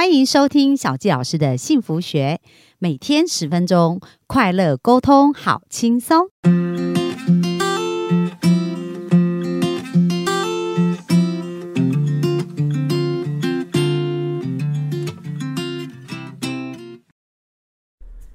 [0.00, 2.40] 欢迎收听小纪老师的幸福学，
[2.78, 6.30] 每天十分钟，快乐沟通，好轻松。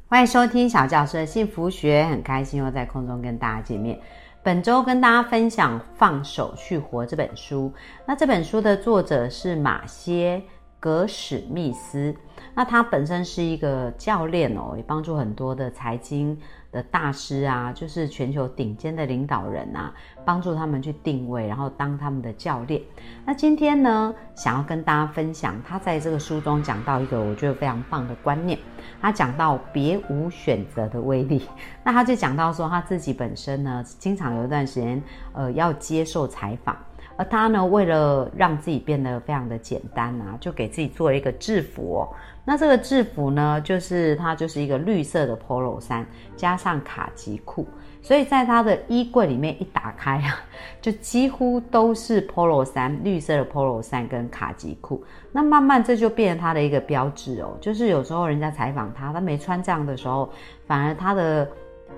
[0.06, 4.00] 欢迎收听小教师的幸福学，很开心又在空中跟大家见面。
[4.44, 7.74] 本周跟大家分享《放手去活》这本书。
[8.06, 10.44] 那这本书的作者是马歇
[10.80, 12.16] 格史密斯。
[12.54, 16.38] 那他本身是一个教练哦，也帮助很多的财经
[16.72, 19.94] 的大师啊，就是全球顶尖的领导人啊，
[20.26, 22.82] 帮助他们去定位，然后当他们的教练。
[23.26, 28.58] 那今天呢，想要跟大家分享，他在这个书中讲到一个我觉得非常棒的观念。
[29.02, 31.48] 他讲到别无选择的威力。
[31.84, 35.02] 那他就讲到说，他自己本身呢，经常有一段时间，
[35.34, 36.76] 呃，要接受采访。
[37.18, 42.10] 而他呢，为了让自己变得非常的简单啊，就给自己做了一个制服哦。
[42.44, 47.68] 那这个制服呢，就是它就是一个绿色的 polo 衫，加上卡其裤。
[48.02, 50.36] 所以在他的衣柜里面一打开啊，
[50.80, 55.04] 就几乎都是 polo 衫，绿色的 polo 衫跟卡其裤。
[55.32, 57.58] 那慢慢这就变成他的一个标志哦。
[57.60, 60.30] 就是有时候人家采访他，他没穿这样的时候，
[60.68, 61.48] 反而他的。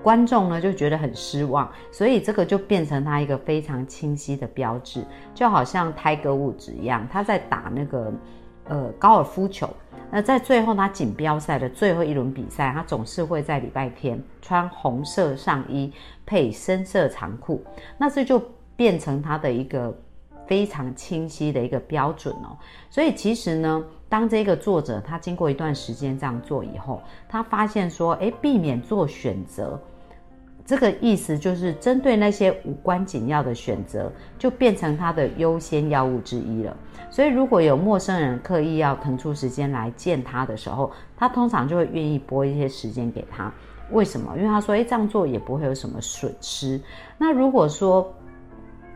[0.02, 5.04] 观众呢就觉得很失望，所以这个就变成他一个非常清晰的标志，
[5.34, 8.12] 就好像泰戈物质一样，他在打那个
[8.64, 9.68] 呃高尔夫球，
[10.10, 15.92] 那在最后他锦标赛的最后一轮比赛，他总是会在礼拜天穿红色上衣
[16.24, 17.62] 配深色长裤，
[17.98, 18.40] 那这就
[18.76, 19.92] 变成他的一个
[20.48, 22.58] 非常清晰的一个标准哦。
[22.90, 23.84] 所以其实呢。
[24.10, 29.78] 当这个作者他经过一段时间这样做以后，他发现说，诶，避免做选择，
[30.64, 36.74] 这个意思就是针对那些无关紧要的选择，就变成他的优先药物之一了。
[37.10, 43.52] 所以，如果有陌生人刻意要腾出时间来见他的时候，他通常就会愿意拨一些时间给他。
[43.90, 44.34] 为什么？
[44.38, 46.80] 因为他说，诶，这样做也不会有什么损失。
[47.18, 48.10] 那如果说，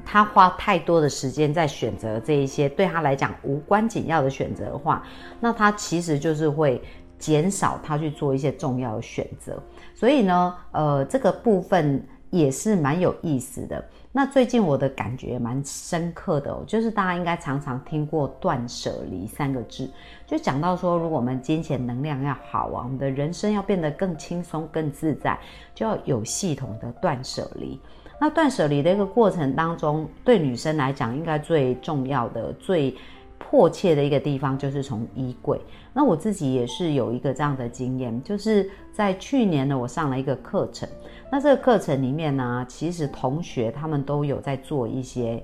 [0.05, 5.03] 他花太多的时间在选择这一些对他来讲无关紧要的选择的话，
[5.41, 6.83] 那他其实就是会
[7.19, 9.63] 减少他去做一些重要的选择。
[9.95, 13.85] 所以呢，呃，这个部分也是蛮有意思的。
[14.15, 19.89] 那最近我的感觉蛮深刻的，就是大家应该常常听过“断舍离”三个字，
[20.27, 25.39] 就讲到说，如果我们金钱能量要好啊，我们的人生要变得更轻松、更自在，
[25.75, 27.81] 就要有系统的断舍离。
[28.23, 32.95] 那断舍离的一个过程当中，对女生来讲，应该最重要的、最
[33.37, 35.61] 迫切的一个地方，就是从衣柜。
[35.93, 40.89] 那我自己也是有一个这样的经验，就是在去年呢，我上了一个课程。
[41.33, 45.43] 那这个课程里面呢，其实同学他们都有在做一些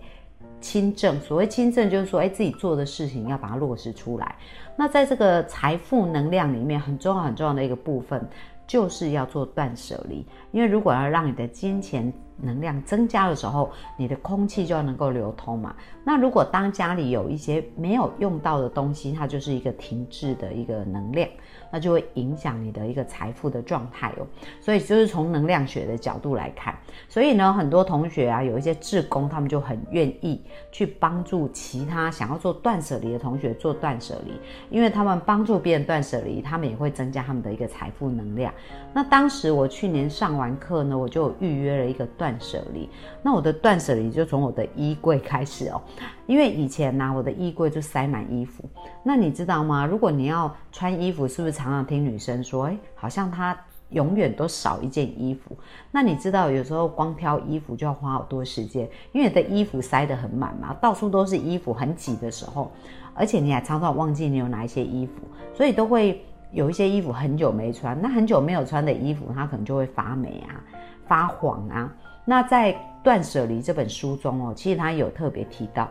[0.61, 1.21] 亲政。
[1.21, 4.37] 所谓亲政，就是说，哎，自己做的事情要把它落实出来。
[4.77, 8.25] 那在这个财富能量里面，很重要、很重要的一个部分，
[8.69, 10.25] 就是要做断舍离。
[10.53, 15.75] 因为如果要让你的金钱，能量增加的时候，你的空气就要能够流通嘛。
[16.05, 21.29] 那如果当家里有一些没有用到的东西，它就是一个停滞的一个能量。
[21.71, 24.27] 那就会影响你的一个财富的状态哦，
[24.61, 26.77] 所以就是从能量学的角度来看，
[27.09, 30.41] 所以呢，很多同学啊，有一些志工，他们就很愿意
[30.73, 34.33] 去帮助其他想要做断舍离的同学做断舍离，
[34.71, 38.53] 因为他们帮助别人断舍离，他们也会增加他们的一个财富能量。
[38.93, 42.89] 那当时我去年上完课呢，我就预约了一个断舍离，
[43.23, 45.81] 那我的断舍离就从我的衣柜开始哦。
[46.29, 48.63] 因为以前呢，我的衣柜就塞满衣服。
[49.03, 49.87] 那你知道吗？
[49.87, 53.59] 如果你要穿衣服，是不是常常听女生说，哎，好像她
[53.89, 55.57] 永远都少一件衣服？
[55.91, 62.71] 那你知道，有时候光挑衣服就要花好多时间，因为你的衣服塞得很满嘛，到处都是衣服，很挤的时候，
[63.15, 65.13] 而且你还常常忘记你有哪一些衣服，
[65.55, 66.23] 所以都会
[66.53, 67.99] 有一些衣服很久没穿。
[67.99, 70.61] 那很久没有穿的衣服，它可能就会发霉啊、
[71.07, 71.91] 发黄啊。
[72.27, 75.89] 那在《断舍离》这本书中哦，其实它有特别提到。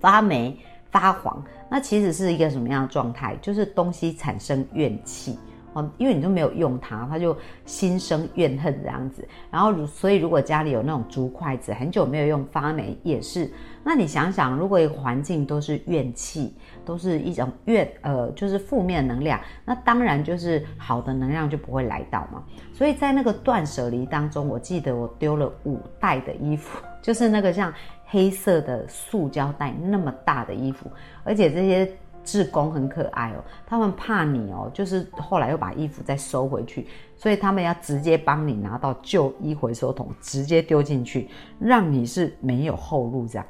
[0.00, 0.56] 发霉、
[0.90, 3.36] 发黄，那其实是一个什么样的状态？
[3.42, 5.38] 就是东西产生怨气
[5.74, 7.36] 哦，因为你都没有用它，它就
[7.66, 9.26] 心生怨恨这样子。
[9.50, 13.50] 然后，所以如果家里有那种竹筷子，很久没有用，发霉也是。
[13.84, 16.54] 那你想想，如果环境都是怨气，
[16.88, 22.42] 都是一种怨，呃，就是负面能量，那当然就是好的能量就不会来到嘛。
[22.72, 27.70] 所以在那个断舍离当中，我记得我丢了五袋的衣服， 就是那个像。
[28.10, 30.90] 黑色的塑胶袋那么大的衣服，
[31.24, 31.92] 而且这些
[32.24, 36.88] 志工很可爱哦，他们怕你哦，就是后来又把衣服再收回去，
[37.18, 43.46] 所以他们要直接帮你拿到旧衣回收桶，直接丢进去，让你是没有后路这样。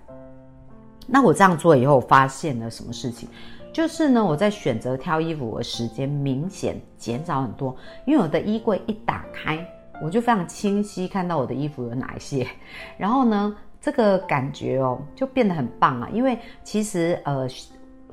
[1.10, 3.26] 那我这样做以后，发现了什么事情？
[3.72, 7.74] 就是呢，我在选择挑衣服的时间明显减少很多，
[8.06, 9.66] 因为我的衣柜一打开，
[10.02, 12.46] 我就非常清晰看到我的衣服有哪一些，
[12.98, 17.48] 然后呢，这个感觉哦就变得很棒啊，因为其实呃，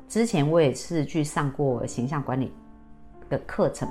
[0.07, 2.51] 之前我也是去上过形象管理
[3.29, 3.89] 的课程，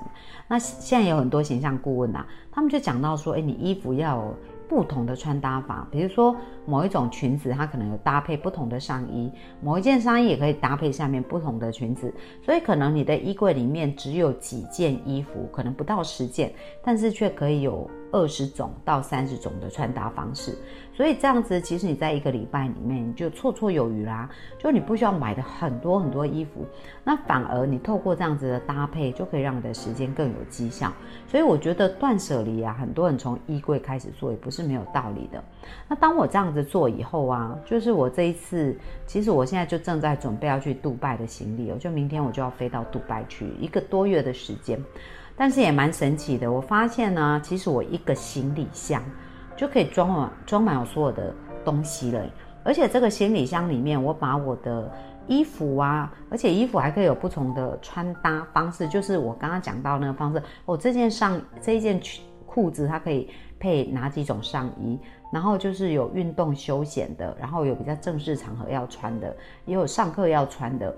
[0.49, 4.35] 那现在有很多形象顾问啊，他们就讲到说，哎，你衣服要有。
[4.67, 6.35] 不同的穿搭法，比如说
[6.67, 9.31] 某一种裙子，它可能有搭配不同的上衣；
[9.61, 12.13] 某一件上衣也可以搭配下面不同的裙子。
[12.43, 16.53] 所以可能你的衣柜里面只有几件衣服，可能不到十件，
[16.83, 20.57] 但是却可以有二十种到三十种的穿搭方式。
[20.97, 26.65] 所以这样子，其实你在一个礼拜里面你就绰绰有余啦，就你不需要买的很多很多衣服，
[27.03, 30.93] 那反而你透过这样子的搭配，就可以让你的时间更有绩效。
[31.27, 35.43] 所以我觉得断舍离啊，很多人从衣柜开始做也不是没有道理的。
[35.89, 44.79] 那当我这样做以后啊，就是我这一次，其实我现在就正在准备要去杜拜的行李哦，就明天我就要飞到杜拜去一个多月的时间，
[45.37, 49.03] 但是也蛮神奇的，我发现呢，其实我一个行李箱。
[49.57, 51.33] 就可以装满装满我所有的
[51.65, 52.21] 东西了，
[52.65, 54.91] 而且这个行李箱里面，我把我的
[55.29, 60.43] 衣服啊，而且衣服还可以有不同的穿搭方式，就是我刚刚讲到那个方式。
[60.67, 62.01] 我这件上这一件
[62.45, 63.31] 裤子，它可以
[63.65, 64.99] 配哪几种上衣？
[65.33, 69.35] 然后就是有运动休闲的，然后有比较正式场合要穿的，
[69.65, 70.95] 也有上课要穿的。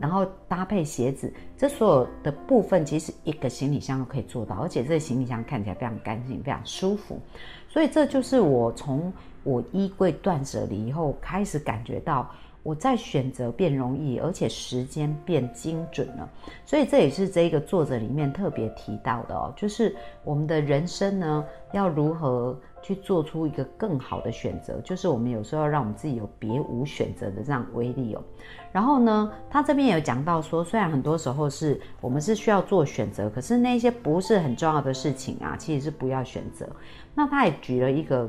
[0.00, 7.20] 然后搭配鞋子，这所有的部分其实一个行李箱都可以做到，而且这个行李箱看起来非常干净，非常舒服。
[7.68, 9.12] 所以这就是我从
[9.42, 12.30] 我衣柜断舍离以后开始感觉到，
[12.62, 16.28] 我在选择变容易，而且时间变精准了。
[16.64, 22.58] 所以这也是这一个作者里面特别提到的哦，就是我们的人生呢要如何。
[22.82, 28.22] 去做出一个更好的选择，就是我们有时候要让我们自己有别无选择的这样威力哦。
[28.72, 36.66] 然后呢，他这边有讲到说，虽然很多时候是我们是需要做选择，可是那些不是很重要的事情啊，其实是不要选择。
[37.14, 38.26] 那他也举了一个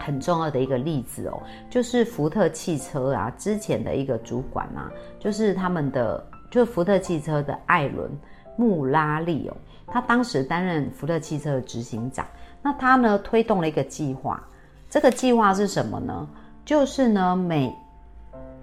[0.00, 8.10] 很重要的一个例子哦，就是福特汽车啊之前的一个主管啊，就是他们的就福特汽车的艾伦
[8.56, 9.56] 穆拉利哦，
[9.86, 12.26] 他当时担任福特汽车的执行长。
[12.62, 14.42] 那他呢推动了一个计划，
[14.88, 16.28] 这个计划是什么呢？
[16.64, 17.74] 就是呢每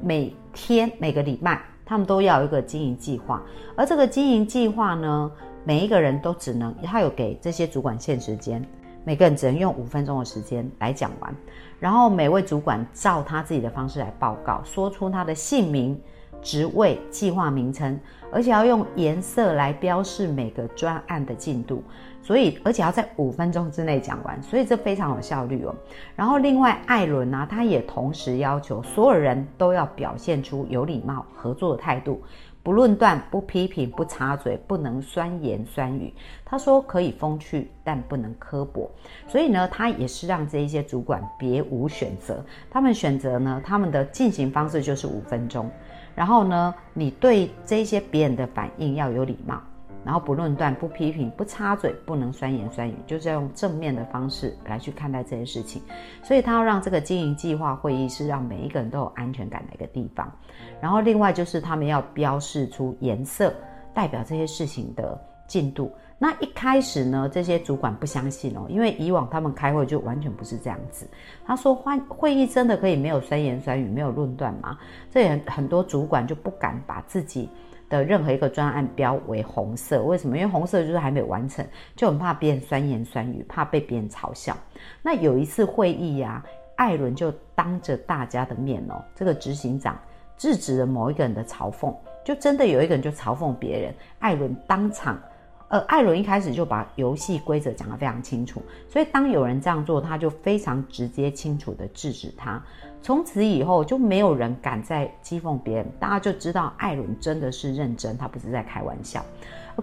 [0.01, 3.41] 每天每个礼拜，他们都要有一个经营计划，
[3.75, 5.31] 而这个经营计划呢，
[5.63, 8.63] 每一个人都只能他有给这些主管限时间，
[9.07, 11.33] 每个人只能用五分钟的时间来讲完，
[11.79, 15.97] 然后每位主管照他自己的方式来报告，说出他的姓名、
[16.41, 17.97] 职位、计划名称，
[18.33, 21.81] 而且要用颜色来标示每个专案的进度。
[22.21, 25.73] 所以，而且要在五分钟之内讲完，所以这非常有效率哦。
[26.13, 32.21] 然后，另外艾伦呢，他也同时要求所有人都要表现出有礼貌、合作的态度，
[32.67, 36.13] 不论断、不批评、不插嘴，不能酸言酸语。
[36.43, 38.91] 他说可以风趣，但不能刻薄。
[39.25, 45.71] 所以呢，他也是让这一些主管别无选择，他们选择呢，他们的进行方式就是五分钟。
[46.13, 49.61] 然后呢，你对这些别人的反应要有礼貌。
[50.07, 55.81] 然后不论断、不批评、不插嘴，不能酸言酸语，就是要用正面的方式来去看待这些事情。
[56.23, 60.31] 所以他要让这个经营计划会议是让每一个人都有安全感的一个地方。
[60.79, 63.53] 然后另外就是他们要标示出颜色，
[63.93, 65.91] 代表这些事情的进度。
[66.19, 71.05] 那一开始呢，这些主管不相信哦，因为以往他们开会就完全不是这样子。
[71.45, 74.79] 他说：“会会议真的可以没有酸言酸语、没有论断吗？”
[75.11, 77.49] 这也很多主管就不敢把自己。
[77.89, 80.37] 的任何一个专案标为红色，为什么？
[80.37, 81.65] 因为红色就是还没完成，
[81.95, 84.55] 就很怕别人酸言酸语，怕被别人嘲笑。
[85.01, 86.43] 那有一次会议呀，
[86.75, 89.97] 艾伦就当着大家的面哦，这个执行长
[90.37, 95.19] 制止了某一个人的嘲讽，就真的有一个人就嘲讽别人，艾伦当场。
[95.69, 102.61] 呃，艾伦一开始就把游戏规则讲得非常清楚，所以当有人这样做，他就非常直接清楚的制止他。
[103.01, 109.21] 从此以后，就没有人敢再讥讽别人，大家就知道艾伦真的是认真，他不是在开玩笑。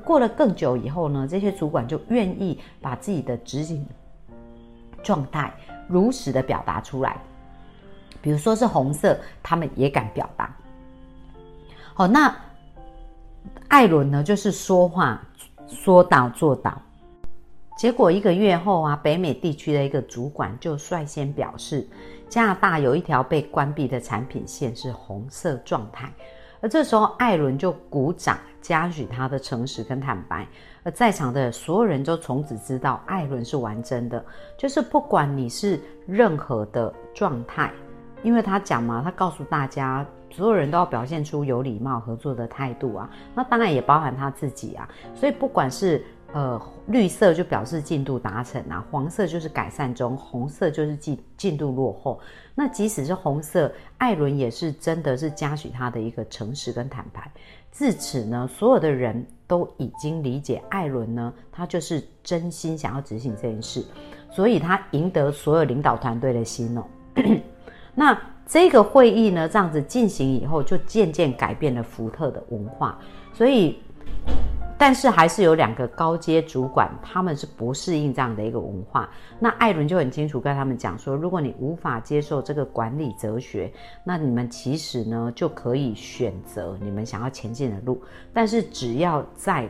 [0.03, 3.87] 过了更久以后呢，这些主管就愿意把自己的执行
[5.03, 5.53] 状态
[5.87, 7.19] 如实的表达出来，
[8.23, 10.57] 比如说是红色，他们也敢表达。
[11.93, 12.35] 好，那
[13.69, 15.23] 艾伦呢，就是说话。
[15.75, 16.81] 说到做到，
[17.77, 21.87] 结果一个月后啊，北美地区的一个主管就率先表示，
[22.29, 26.11] 加拿大有一条被关闭的产品线是红色状态。
[26.61, 30.47] 而这时候，艾伦就鼓掌嘉许他的诚实跟坦白。
[30.85, 34.25] 而在场的所有人都从此知道，艾伦是玩真的，
[34.57, 37.71] 就是不管你是任何的状态，
[38.23, 40.07] 因为他讲嘛，他告诉大家。
[40.35, 43.09] 所有人都要表现出有礼貌、合作的态度啊。
[43.35, 44.89] 那当然也包含他自己啊。
[45.15, 52.21] 所以不管是呃绿色就表示进度达成啊，黄色就是改善中，红色就是进进度落后。
[52.57, 57.31] 那即使是红色，艾伦也是真的是嘉许他的一个诚实跟坦白。
[57.71, 63.85] 自此呢，所有的人都已经理解艾伦呢，他就是真心想要执行这件事，
[64.31, 66.85] 所以他赢得所有领导团队的心哦。
[67.97, 72.99] 那这个会议呢，这样子进行以后，就渐渐改变了福特的文化。
[73.33, 73.79] 所以，
[74.79, 79.09] 但是还是有两个高阶主管，他们是不适应这样的一个文化。
[79.41, 83.73] 那艾伦就很清楚跟他们讲说，如果你无法接受这个管理哲学，
[84.05, 88.01] 那你们其实呢就可以选择你们想要前进的路。
[88.33, 89.69] 但是只要在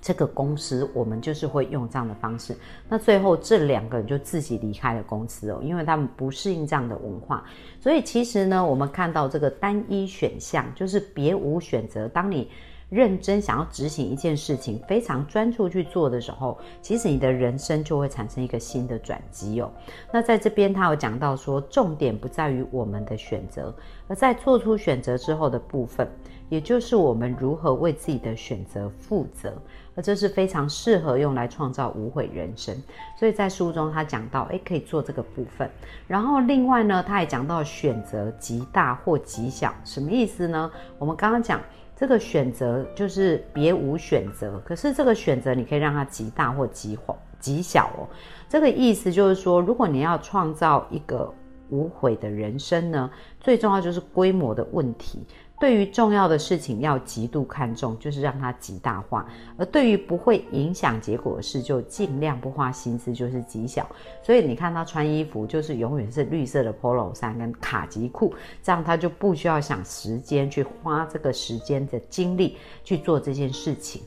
[0.00, 2.56] 这个公司，我们就是会用这样的方式。
[2.88, 7.44] 那最后这两个人就自己离开了公司哦，因为他们不适应这样的文化。
[7.80, 12.08] 所以其实呢，我们看到这个单一选项就是别无选择。
[12.08, 12.50] 当你
[12.88, 19.68] 认真想要执行一件事情，非常专注去做的时候，其实你的人生就会产生一个新的转机哦。
[20.12, 23.74] 那在这边他有讲到说，重点不在于我们的选择，
[24.06, 26.08] 而在做出选择之后的部分，
[26.48, 29.52] 也就是我们如何为自己的选择负责。
[29.94, 32.76] 而这是非常适合用来创造无悔人生，
[33.18, 35.70] 所以在书中他讲到，诶，可以做这个部分。
[36.06, 40.70] 然后另外呢，他也讲到选择极大或极小，什么意思呢？
[40.98, 41.62] 我们刚刚讲
[41.96, 46.98] 这个选择就是别无选择，可是这个选择你可以让它极大或极
[47.40, 48.04] 极小哦。
[48.50, 51.32] 这个意思就是说，如果你要创造一个
[51.70, 53.10] 无悔的人生呢，
[53.40, 55.24] 最重要就是规模的问题。
[55.58, 59.24] 对于重要的事情要极度看重，就是让它极大化；
[59.56, 63.88] 而对于不会影响结果的事，就尽量不花心思，就是极小。
[64.22, 74.02] 所以你看他穿衣服，就是永远是绿色的 polo 衫跟卡其裤，这样他就不需要想时间去花这个时间的精力去做这件事情。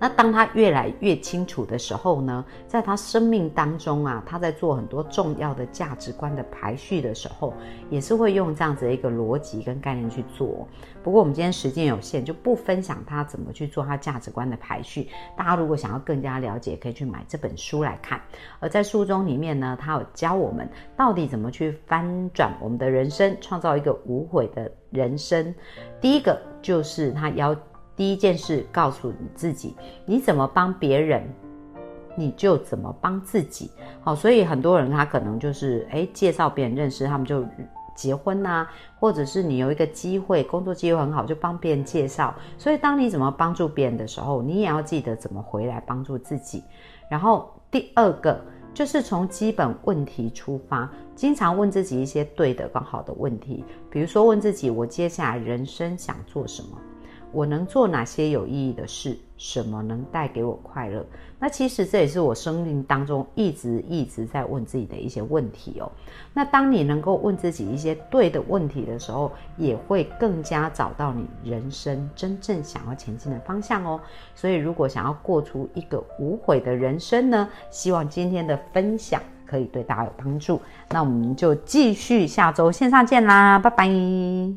[0.00, 7.52] 那当他越来越清楚的时候呢，在他生命当中啊，他在做很多重要的价值观的排序的时候，
[7.90, 10.68] 也是会用这样子的一个逻辑跟概念去做。
[11.02, 15.08] 不过我们今天时间有限，就不分享他怎么去做他价值观的排序。
[15.36, 18.20] 大家如果想要更加了解，可以去买这本书来看。
[18.60, 25.52] 而在书中里面呢，他有教我们到底怎么去翻转我们的人生，创造一个无悔的人生。
[26.00, 27.56] 第一个就是他要。
[27.98, 29.74] 第一件事，告诉你自己，
[30.06, 31.28] 你怎么帮别人，
[32.16, 33.72] 你就怎么帮自己。
[34.00, 37.44] 好，所以很多人他可能就是诶介绍别人认识，他们就
[37.96, 38.68] 结婚呐，
[39.00, 42.32] 或者是你有一个机会，工作机会很好，就帮别人介绍。
[42.56, 46.62] 所以当你怎么帮助别人的时候，你也要记得怎么回来帮助自己。
[47.10, 48.40] 然后第二个
[48.72, 56.78] 就是从基本问题出发，经常问自己一些对的、更好的问题，比如说问自己：我接下来人生想做什么？
[57.32, 59.16] 我能做哪些有意义的事？
[59.36, 61.04] 什么能带给我快乐？
[61.38, 65.88] 那其实这也是我生命当中一直一直在问自己的一些问题哦。
[66.34, 74.00] 那当你能够问自己一些对的问题的时候，也会更加找到你人生真正想要前进的方向哦。
[74.34, 80.60] 所以，如果想要过出一个无悔的人生呢，希望今天的分享可以对大家有帮助。
[80.90, 83.88] 那我们就继续下周线上见啦，拜拜。